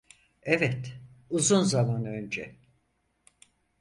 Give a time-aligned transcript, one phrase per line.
[0.43, 0.99] Evet,
[1.29, 2.55] uzun zaman önce.